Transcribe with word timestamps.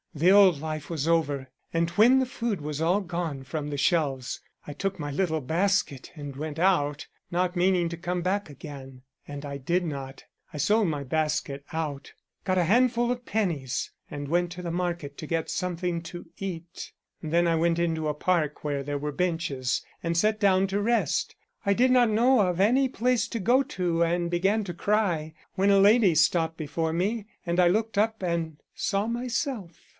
The 0.15 0.31
old 0.31 0.59
life 0.59 0.89
was 0.89 1.07
over, 1.07 1.49
and 1.73 1.89
when 1.91 2.19
the 2.19 2.25
food 2.25 2.59
was 2.59 2.81
all 2.81 2.99
gone 2.99 3.43
from 3.43 3.69
the 3.69 3.77
shelves, 3.77 4.41
I 4.67 4.73
took 4.73 4.99
my 4.99 5.09
little 5.11 5.39
basket 5.39 6.11
and 6.15 6.35
went 6.35 6.57
out, 6.59 7.07
not 7.29 7.55
meaning 7.55 7.87
to 7.89 7.95
come 7.97 8.21
back 8.21 8.49
again. 8.49 9.03
And 9.25 9.45
I 9.45 9.57
did 9.57 9.85
not. 9.85 10.23
I 10.51 10.57
sold 10.57 10.87
my 10.87 11.03
basket 11.03 11.63
out; 11.71 12.11
got 12.43 12.57
a 12.57 12.65
handful 12.65 13.11
of 13.11 13.25
pennies 13.25 13.91
and 14.09 14.27
went 14.27 14.51
to 14.53 14.63
the 14.63 14.71
market 14.71 15.17
to 15.19 15.27
get 15.27 15.49
something 15.51 16.01
to 16.03 16.25
eat. 16.37 16.91
Then 17.21 17.47
I 17.47 17.55
went 17.55 17.77
into 17.79 18.09
a 18.09 18.15
park, 18.15 18.63
where 18.65 18.83
there 18.83 18.97
were 18.97 19.13
benches, 19.13 19.81
and 20.03 20.17
sat 20.17 20.39
down 20.39 20.65
to 20.67 20.81
rest. 20.81 21.35
I 21.65 21.73
did 21.73 21.91
not 21.91 22.09
know 22.09 22.41
of 22.41 22.59
any 22.59 22.89
place 22.89 23.27
to 23.29 23.39
go 23.39 23.63
to 23.63 24.01
and 24.03 24.29
began 24.31 24.63
to 24.63 24.73
cry, 24.73 25.35
when 25.53 25.69
a 25.69 25.79
lady 25.79 26.15
stopped 26.15 26.57
before 26.57 26.91
me, 26.91 27.27
and 27.45 27.59
I 27.61 27.67
looked 27.67 27.97
up 27.97 28.21
and 28.23 28.57
saw 28.73 29.05
myself. 29.07 29.77